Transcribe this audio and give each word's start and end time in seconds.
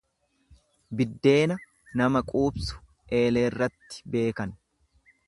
Biddeena 1.01 1.57
nama 2.01 2.23
quubsu 2.31 2.81
eeleerratti 3.19 4.03
beekan. 4.17 4.57